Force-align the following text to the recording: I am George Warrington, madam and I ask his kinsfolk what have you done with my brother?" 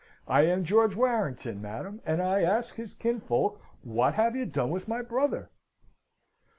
I 0.27 0.47
am 0.47 0.63
George 0.63 0.95
Warrington, 0.95 1.61
madam 1.61 2.01
and 2.07 2.23
I 2.23 2.41
ask 2.41 2.73
his 2.73 2.95
kinsfolk 2.95 3.61
what 3.83 4.15
have 4.15 4.35
you 4.35 4.47
done 4.47 4.71
with 4.71 4.87
my 4.87 5.03
brother?" 5.03 5.51